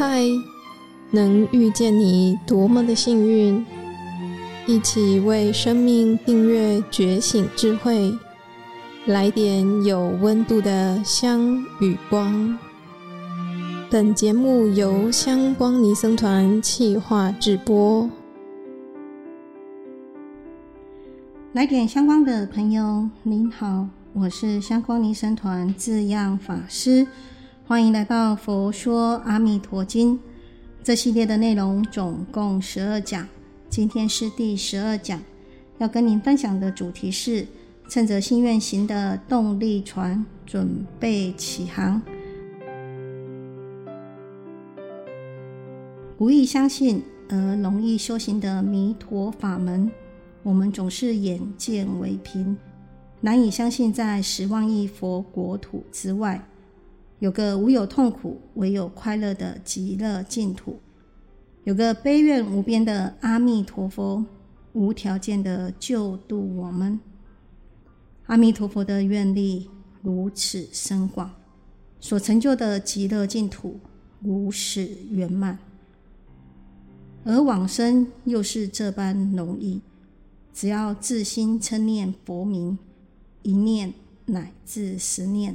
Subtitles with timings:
[0.00, 0.24] 嗨，
[1.10, 3.62] 能遇见你多么的幸运！
[4.66, 8.10] 一起为生命订阅觉醒智慧，
[9.04, 12.58] 来点有温度的香与光。
[13.90, 18.08] 本节目由香光尼僧团企划制播。
[21.52, 27.06] 来点香光的朋友，您好，我是香光尼僧团字样法师，
[27.70, 30.18] 欢迎来到《佛说阿弥陀经》
[30.82, 33.28] 这系列的内容，总共十二讲，
[33.68, 35.22] 今天是第十二讲，
[35.78, 37.46] 要跟您分享的主题是：
[37.88, 42.02] 趁着心愿行的动力船准备起航。
[46.18, 49.88] 不易相信而容易修行的弥陀法门，
[50.42, 52.58] 我们总是眼见为凭，
[53.20, 56.44] 难以相信在十万亿佛国土之外，
[57.20, 60.80] 有个无有痛苦、唯有快乐的极乐净土，
[61.64, 64.24] 有个悲怨无边的阿弥陀佛，
[64.72, 66.98] 无条件的救度我们。
[68.26, 69.68] 阿弥陀佛的愿力
[70.02, 71.30] 如此深广，
[72.00, 73.78] 所成就的极乐净土
[74.20, 75.58] 如此圆满。
[77.24, 79.82] 而往生又是这般容易，
[80.54, 82.78] 只要自心称念佛名，
[83.42, 83.92] 一念
[84.24, 85.54] 乃至十念，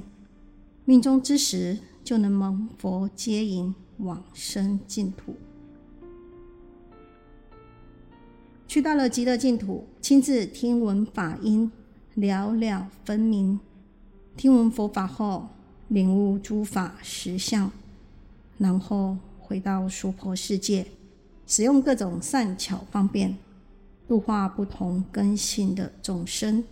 [0.88, 5.36] 命中之时就能蒙佛接引往生净土。
[8.68, 11.72] 去到了极乐净土，亲自听闻法音，
[12.14, 13.60] 了了分明。
[14.38, 15.48] 听闻佛法后，
[15.88, 17.72] 领悟诸法实相，
[18.60, 20.86] 然后回到娑婆世界。
[21.48, 23.38] 使用各种善巧方便，
[24.08, 26.64] 度化不同根性的众生，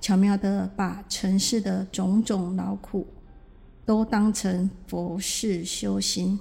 [0.00, 3.06] 巧妙的把尘世的种种劳苦，
[3.84, 6.38] 都当成佛事修行。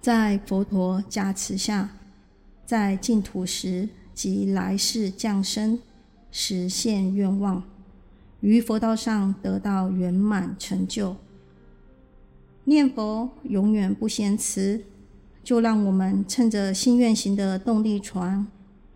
[0.00, 1.90] 在佛陀加持下，
[2.64, 5.78] 在净土时及来世降生，
[6.30, 7.62] 实现愿望，
[8.40, 11.16] 于佛道上得到圆满成就。
[12.64, 14.84] 念佛永远不嫌迟，
[15.42, 18.46] 就让我们趁着心愿行的动力船，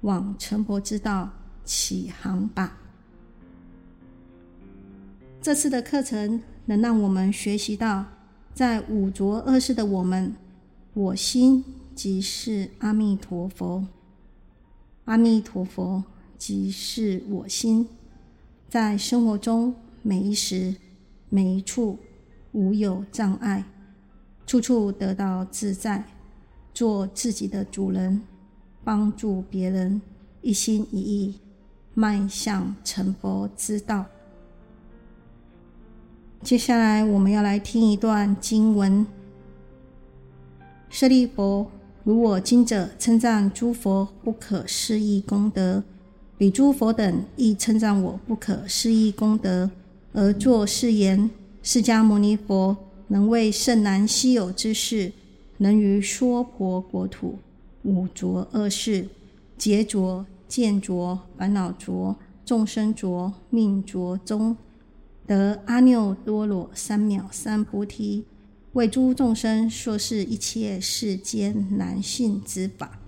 [0.04, 1.28] 往成佛之道
[1.64, 2.78] 起航吧。
[5.42, 8.06] 这次的课程能让我们学习到，
[8.54, 10.34] 在五浊恶世的我们，
[10.94, 11.64] 我心
[11.94, 13.84] 即是阿弥陀佛，
[15.06, 16.04] 阿弥陀佛
[16.38, 17.88] 即是我心，
[18.68, 20.76] 在生活中每一时
[21.28, 21.98] 每一处。
[22.56, 23.64] 无有障碍，
[24.46, 26.04] 处处得到自在，
[26.72, 28.22] 做自己的主人，
[28.84, 30.00] 帮助别人，
[30.42, 31.40] 一心一意
[31.94, 34.04] 迈向成佛之道。
[36.42, 39.06] 接下来，我们要来听一段经文：
[40.90, 41.66] 舍利弗，
[42.04, 45.82] 如我今者称赞诸佛不可思议功德，
[46.36, 49.70] 彼诸佛等亦称赞我不可思议功德，
[50.12, 51.30] 而作是言。
[51.62, 52.76] 释迦牟尼佛
[53.08, 55.10] 能为甚难稀有之事，
[55.56, 57.38] 能于娑婆国土
[57.84, 59.08] 五浊恶世、
[59.56, 64.56] 劫浊、见浊、烦恼浊、众生浊、命浊中，
[65.26, 68.24] 得阿耨多罗三藐三菩提，
[68.72, 72.98] 为诸众生说是一切世间难信之法。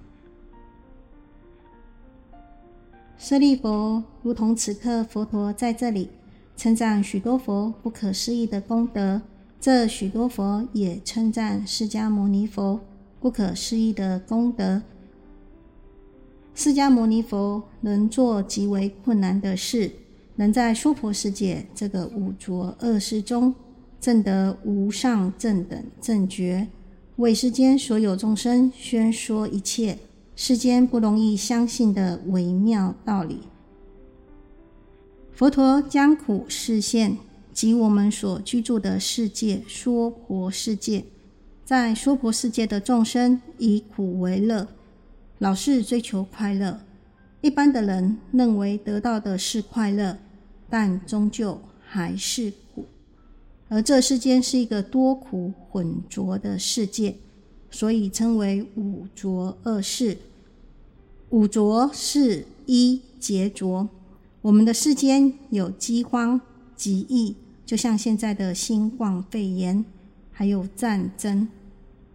[3.19, 6.11] 舍利弗，如同此刻佛陀在这里。
[6.59, 9.21] 称赞许多佛不可思议的功德，
[9.61, 12.81] 这许多佛也称赞释迦牟尼佛
[13.27, 14.81] 不可思议的功德。
[16.55, 19.91] 释迦牟尼佛能做极为困难的事，
[20.37, 23.53] 能在娑婆世界这个五浊恶世中
[24.01, 26.69] 证得无上正等正觉，
[27.17, 29.99] 为世间所有众生宣说一切
[30.37, 33.41] 世间不容易相信的微妙道理。
[35.33, 37.19] 佛陀将苦示现，
[37.53, 41.03] 及我们所居住的世界——娑婆世界。
[41.67, 44.69] 在娑婆世界的众生以苦为乐，
[45.39, 46.79] 老是追求快乐。
[47.41, 50.17] 一般的人认为得到的是快乐，
[50.71, 52.85] 但终究还是苦。
[53.69, 57.17] 而这世间是一个多苦混浊的世界，
[57.69, 60.19] 所以称为五浊恶世。
[61.31, 63.89] 五浊是一劫浊。
[64.41, 66.41] 我们的世间有饥荒、
[66.77, 67.35] 疾疫，
[67.65, 69.85] 就像现在的新冠肺炎，
[70.39, 71.49] 还有战争；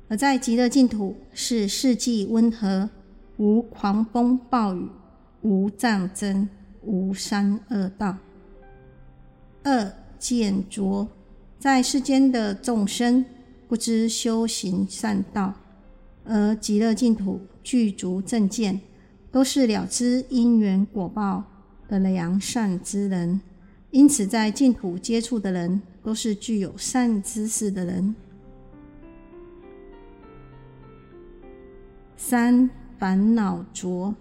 [0.08, 2.88] 而在极乐净土是四季温和，
[3.38, 4.88] 无狂风暴雨，
[5.42, 6.48] 无战争，
[6.84, 8.16] 无三恶道。
[9.64, 11.08] 二见浊，
[11.58, 13.26] 在世间的众生
[13.68, 15.56] 不知修行善道，
[16.24, 18.80] 而极乐净土具足正见，
[19.32, 21.44] 都是了知因缘果报
[21.90, 23.42] 的良善之人。
[23.90, 28.16] 因此，在净土接触的人，都是具有善知识的人。
[32.18, 34.14] 三烦恼浊，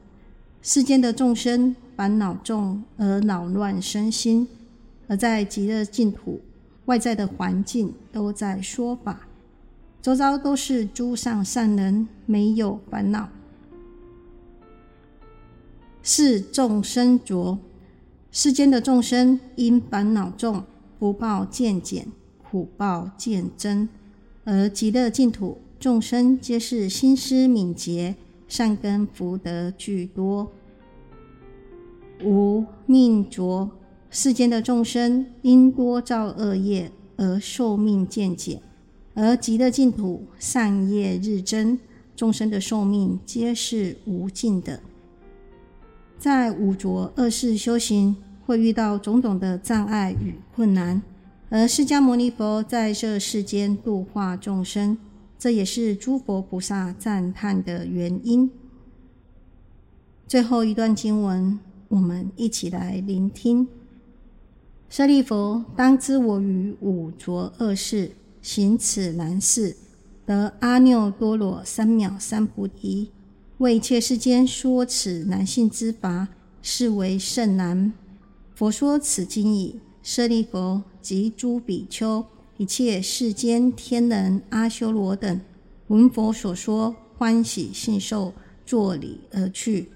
[0.62, 4.48] 世间的众生烦恼重而恼乱身心，
[5.06, 6.40] 而在极乐净土，
[6.86, 9.28] 外在的环境都在说法，
[10.00, 13.28] 周遭都是诸上善人，没有烦恼。
[16.02, 17.58] 四众生浊，
[18.32, 20.64] 世间的众生因烦恼重，
[21.00, 22.06] 福报渐减，
[22.44, 23.88] 苦报渐增，
[24.44, 25.56] 而极乐净土。
[25.78, 28.16] 众生皆是心思敏捷，
[28.46, 30.52] 善根福德具多。
[32.22, 33.70] 无命浊，
[34.10, 38.60] 世间的众生因多造恶业而寿命渐减，
[39.14, 41.78] 而极乐净土善业日增，
[42.14, 44.80] 众生的寿命皆是无尽的。
[46.18, 48.14] 在五浊恶世修行，
[48.50, 51.00] 会遇到种种的障碍与困难，
[51.50, 54.98] 而释迦牟尼佛在这世间度化众生。
[55.38, 58.50] 这也是诸佛菩萨赞叹的原因。
[60.26, 63.68] 最后一段经文，我们一起来聆听：
[64.88, 68.10] 舍利弗，当知我于五浊恶世
[68.42, 69.76] 行此难事，
[70.26, 73.12] 得阿耨多罗三藐三菩提，
[73.58, 76.26] 为一切世间说此难信之法，
[76.60, 77.92] 是为甚难。
[78.60, 82.22] 佛说此经已，舍利弗及诸比丘。
[82.58, 85.40] 一切世间天人阿修罗等
[85.86, 88.34] 闻佛所说，欢喜信受，
[88.66, 89.88] 作礼而去。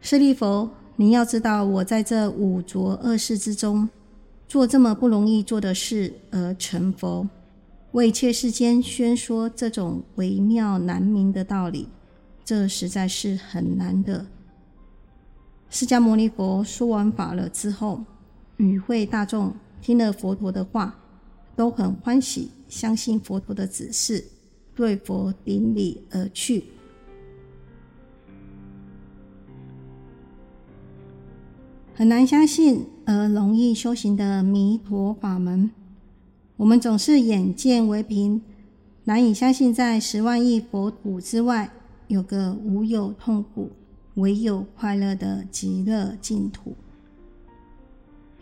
[0.00, 3.88] 舍利弗，你要知道，我在这五浊恶世之中，
[4.46, 7.28] 做这么不容易做的事而成佛，
[7.90, 11.88] 为一切世间宣说这种微妙难明的道理，
[12.44, 14.24] 这实在是很难的。
[15.78, 18.02] 释迦牟尼佛说完法了之后，
[18.56, 20.96] 与会大众听了佛陀的话。
[21.54, 24.24] 都很欢喜，相信佛陀的指示，
[24.74, 26.64] 对佛顶礼而去。
[31.94, 35.70] 很难相信而容易修行的弥陀法门，
[36.56, 38.40] 我们总是眼见为凭，
[39.04, 41.70] 难以相信在十万亿佛土之外，
[42.08, 43.70] 有个无有痛苦、
[44.16, 46.76] 唯有快乐的极乐净土，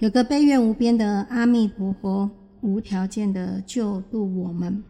[0.01, 2.29] 有个悲愿无边的阿弥陀佛。
[2.67, 4.83] 无条件的救度我们，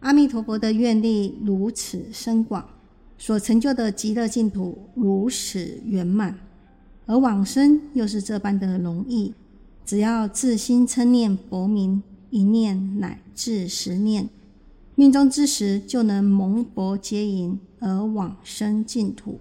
[0.00, 2.68] 阿弥陀佛的愿力如此深广，
[3.16, 6.36] 所成就的极乐净土如此圆满，
[7.06, 9.32] 而往生又是这般的容易，
[9.84, 14.28] 只要自心称念佛名，一念乃至十念，
[14.96, 19.38] 命中之时就能蒙佛接引而往生净土，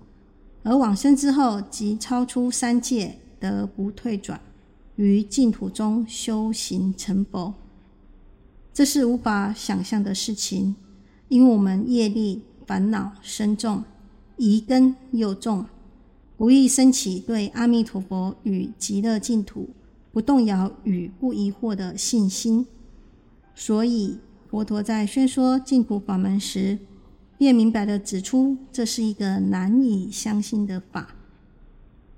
[0.65, 4.41] 而往生之后即超出三界，得不退转。
[4.95, 7.53] 于净土中修行成佛，
[8.73, 10.75] 这是无法想象的事情，
[11.27, 13.83] 因为我们业力烦恼深重，
[14.38, 15.65] 疑根又重，
[16.35, 19.69] 不易升起对阿弥陀佛与极乐净土
[20.12, 22.65] 不动摇与不疑惑的信心。
[23.53, 24.17] 所以
[24.50, 26.79] 佛陀在宣说净土法门时，
[27.38, 31.15] 便明白的指出，这是一个难以相信的法。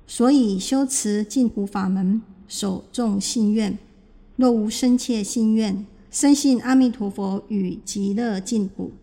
[0.06, 2.22] 所以修持净土法门。
[2.50, 3.78] 守重信愿，
[4.38, 8.94] 若无深切信愿，深信阿弥陀佛与极乐净土，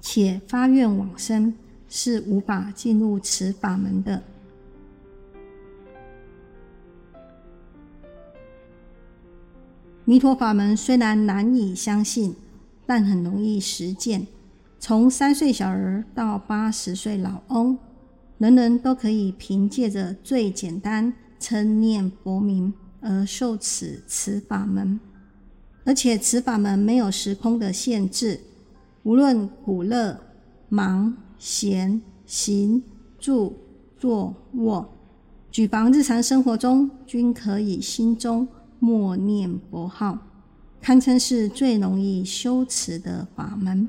[0.00, 1.52] 且发愿往生，
[1.90, 4.22] 是无法进入此法门的。
[10.06, 12.34] 弥陀法门虽然难以相信，
[12.86, 14.26] 但很容易实践。
[14.78, 17.78] 从三岁小儿到八十岁老翁，
[18.38, 21.12] 人人都可以凭借着最简单。
[21.38, 24.98] 称念佛名而受此此法门，
[25.84, 28.40] 而且此法门没有时空的限制，
[29.02, 30.18] 无论苦乐、
[30.70, 32.82] 忙、闲、行、
[33.18, 33.54] 住、
[33.98, 34.90] 坐、卧，
[35.50, 40.18] 举凡日常生活中均可以心中默念佛号，
[40.80, 43.86] 堪称是最容易修持的法门。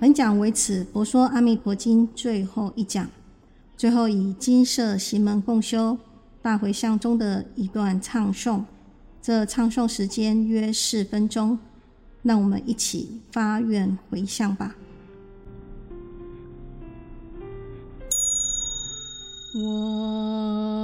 [0.00, 3.06] 本讲为此《佛说阿弥陀经》最后一讲，
[3.76, 5.98] 最后以金色行门共修
[6.40, 8.62] 大回向中的一段唱诵，
[9.20, 11.58] 这唱诵时间约四分钟，
[12.22, 14.74] 让我们一起发愿回向吧。
[19.54, 20.79] 我。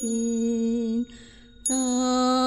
[0.00, 0.18] ki
[1.68, 2.37] ta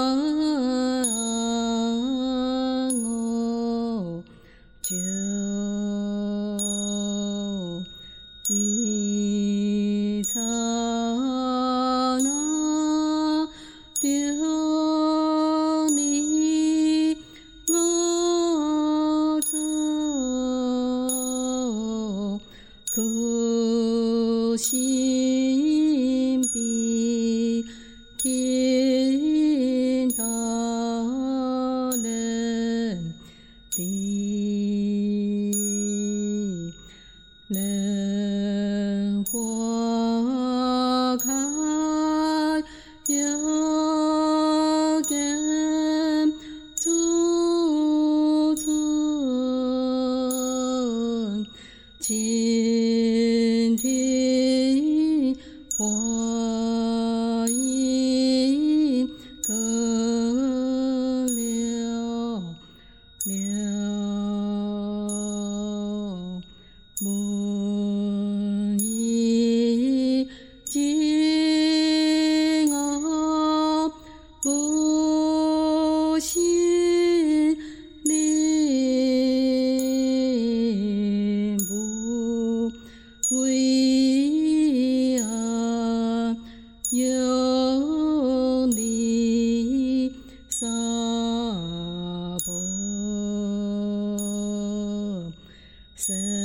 [96.01, 96.40] Jackson.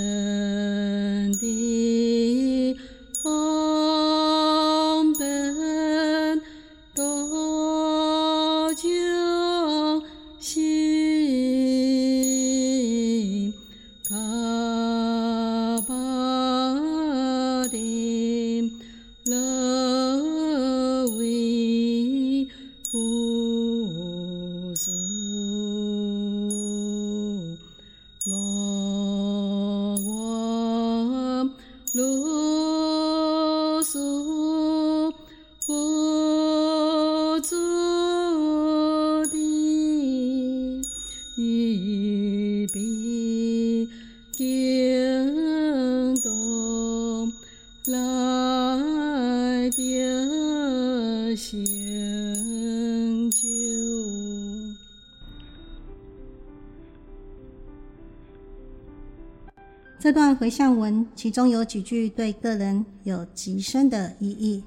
[60.07, 64.63] 这段回向文，其中有几句对个人有极深的意义。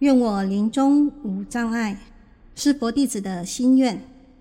[0.00, 1.98] 愿我临终无障碍，
[2.54, 3.98] 是佛弟子的心愿，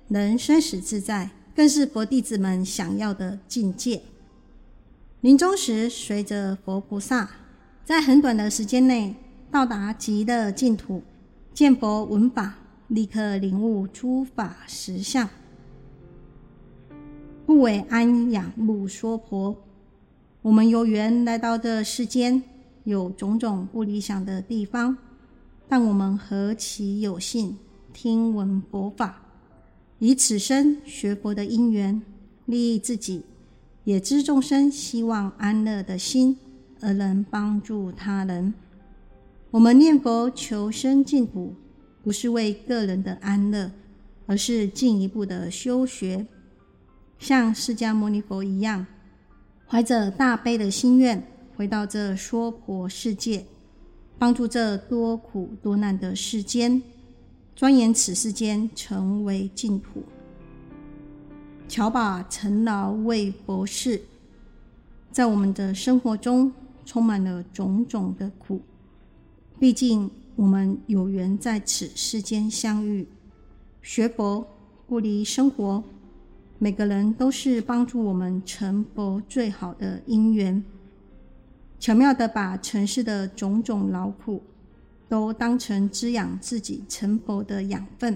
[0.10, 4.02] 能生死自在，更是佛弟子们想要的境界。
[5.22, 7.32] 临终时，随着佛菩萨，
[7.86, 9.16] 在很短的时间内
[9.50, 11.02] 到达极乐净土，
[11.54, 12.56] 见佛闻法，
[12.90, 15.30] 立刻领悟诸法实相，
[17.46, 19.56] 不为安养慕说婆。
[20.44, 22.42] 我们有缘来到这世间，
[22.84, 24.98] 有种种不理想的地方，
[25.68, 27.60] 但我们何其有幸
[27.94, 29.22] 听闻佛法，
[30.00, 32.02] 以此生学佛的因缘，
[32.48, 33.24] 利益自己，
[33.84, 36.36] 也知众生希望安乐的心，
[36.80, 38.52] 而能帮助他人。
[39.52, 41.54] 我们念佛求生净土，
[42.02, 43.72] 不是为个人的安乐，
[44.26, 46.26] 而是进一步的修学，
[47.20, 48.88] 像释迦牟尼佛一样。
[49.72, 51.26] 怀着大悲的心愿，
[51.56, 53.46] 回到这娑婆世界，
[54.20, 56.84] 帮助这多苦多难的世间，
[57.56, 60.04] 钻研此世间成为净土。
[61.70, 64.02] 巧把尘劳为博士，
[65.10, 66.52] 在我们的生活中
[66.86, 68.60] 充满了种种的苦。
[69.58, 73.08] 毕竟我们有缘在此世间相遇，
[73.82, 74.46] 学佛
[74.86, 75.82] 不离生活。
[76.64, 80.64] 每个人都是帮助我们成佛最好的因缘，
[81.80, 84.44] 巧妙的把尘世的种种劳苦，
[85.10, 88.16] 都当成滋养自己成佛的养分，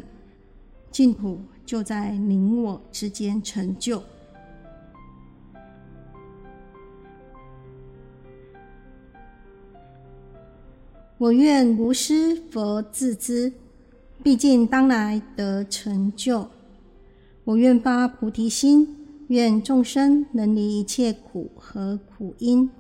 [0.92, 4.04] 净土就在你我之间成就。
[11.18, 13.52] 我愿无师佛自知，
[14.22, 16.48] 毕竟当来得成就。
[17.46, 18.96] 我愿发菩提心，
[19.28, 22.72] 愿众生能离一切苦和苦因，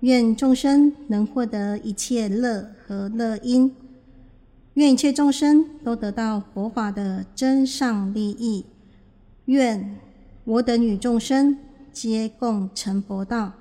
[0.00, 3.74] 愿众生能获得一切乐和乐因，
[4.74, 8.64] 愿一切众生都得到佛法的真上利益，
[9.46, 9.98] 愿
[10.44, 11.58] 我等与众生
[11.92, 13.54] 皆共成佛道。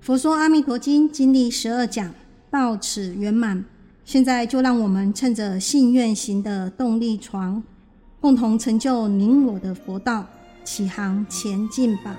[0.00, 2.14] 佛说《阿弥陀经》经历十二讲，
[2.48, 3.64] 到此圆满。
[4.12, 7.62] 现在就让我们趁着信愿行的动力床，
[8.20, 10.26] 共同成就您我的佛道，
[10.64, 12.16] 起航前进吧！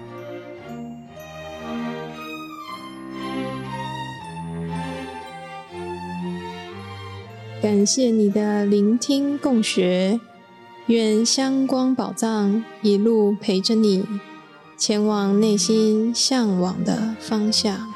[7.62, 10.18] 感谢你的聆听共学，
[10.86, 14.08] 愿香光宝藏一路陪着你。
[14.78, 17.91] 前往内心向往的方向。